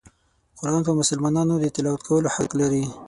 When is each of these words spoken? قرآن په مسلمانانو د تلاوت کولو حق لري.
قرآن 0.59 0.81
په 0.87 0.91
مسلمانانو 0.99 1.53
د 1.59 1.65
تلاوت 1.75 2.01
کولو 2.07 2.27
حق 2.35 2.51
لري. 2.61 2.83